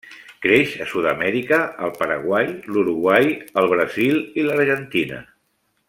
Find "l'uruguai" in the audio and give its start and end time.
2.73-3.29